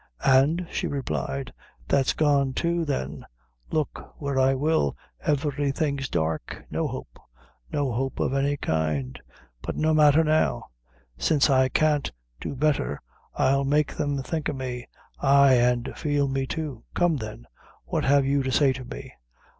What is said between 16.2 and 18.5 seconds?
me too. Come, then, what have you